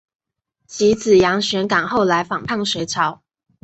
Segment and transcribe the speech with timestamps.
[0.65, 3.21] 其子杨玄感后来反叛隋朝。